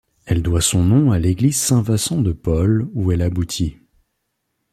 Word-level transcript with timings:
Elle 0.25 0.41
doit 0.41 0.61
son 0.61 0.83
nom 0.83 1.11
à 1.11 1.19
l'église 1.19 1.57
Saint-Vincent 1.61 2.21
de 2.23 2.31
Paul 2.31 2.89
ou 2.95 3.11
elle 3.11 3.21
aboutit. 3.21 3.77